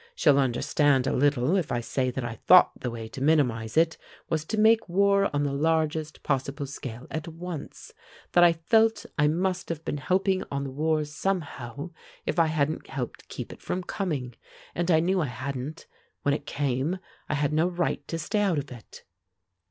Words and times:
She'll 0.15 0.39
understand 0.39 1.05
a 1.05 1.13
little 1.13 1.55
if 1.55 1.71
I 1.71 1.79
say 1.79 2.09
that 2.09 2.23
I 2.25 2.33
thought 2.33 2.71
the 2.79 2.89
way 2.89 3.07
to 3.09 3.21
minimize 3.21 3.77
it 3.77 3.97
was 4.31 4.43
to 4.45 4.57
make 4.57 4.89
war 4.89 5.29
on 5.31 5.43
the 5.43 5.53
largest 5.53 6.23
possible 6.23 6.65
scale 6.65 7.05
at 7.11 7.27
once 7.27 7.93
that 8.31 8.43
I 8.43 8.51
felt 8.51 9.05
I 9.19 9.27
must 9.27 9.69
have 9.69 9.85
been 9.85 9.97
helping 9.99 10.43
on 10.49 10.63
the 10.63 10.71
war 10.71 11.05
somehow 11.05 11.91
if 12.25 12.39
I 12.39 12.47
hadn't 12.47 12.87
helped 12.87 13.27
keep 13.29 13.53
it 13.53 13.61
from 13.61 13.83
coming, 13.83 14.33
and 14.73 14.89
I 14.89 15.01
knew 15.01 15.21
I 15.21 15.25
hadn't; 15.27 15.85
when 16.23 16.33
it 16.33 16.47
came, 16.47 16.97
I 17.29 17.35
had 17.35 17.53
no 17.53 17.67
right 17.67 18.01
to 18.07 18.17
stay 18.17 18.39
out 18.39 18.57
of 18.57 18.71
it." 18.71 19.03